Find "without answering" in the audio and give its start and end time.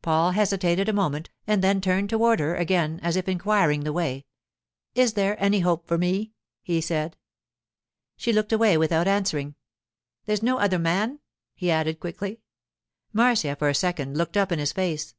8.78-9.54